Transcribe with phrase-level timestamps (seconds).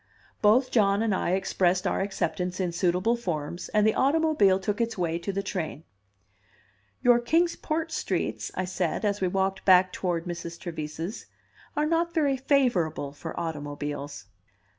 [0.41, 4.97] Both John and I expressed our acceptance in suitable forms, and the automobile took its
[4.97, 5.83] way to the train.
[7.03, 10.59] "Your Kings Port streets," I said, as we walked back toward Mrs.
[10.59, 11.27] Trevise's,
[11.77, 14.25] "are not very favorable for automobiles."